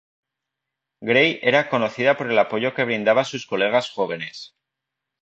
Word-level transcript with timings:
Gray 1.09 1.39
era 1.43 1.69
conocida 1.69 2.17
por 2.17 2.31
el 2.31 2.39
apoyo 2.39 2.73
que 2.73 2.83
brindaba 2.85 3.21
a 3.21 3.25
sus 3.25 3.45
colegas 3.45 3.91
jóvenes. 3.91 4.55